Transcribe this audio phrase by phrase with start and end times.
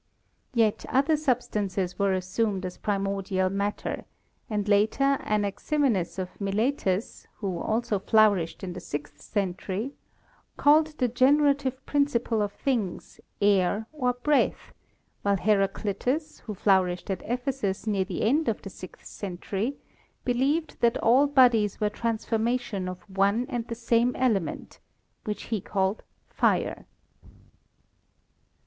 [0.55, 4.05] Yet other substances were assumed as primordial matter,
[4.49, 9.93] and later Anaximines of Miletus, who also flourished in the sixth century,
[10.57, 14.73] called the generative principle of things air or breath,
[15.21, 19.75] while Heraclitus, who flourished at Ephesus near the end of the sixth century,
[20.25, 24.79] believed that all bodies were transformations of one and the same element,
[25.25, 26.87] which he called fire.